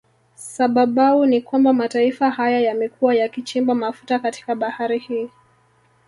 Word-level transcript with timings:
Sababau 0.35 1.25
ni 1.25 1.41
kwamba 1.41 1.73
mataifa 1.73 2.29
haya 2.31 2.59
yamekuwa 2.59 3.15
yakichimba 3.15 3.75
mafuta 3.75 4.19
katika 4.19 4.55
bahari 4.55 4.97
hii 4.99 5.29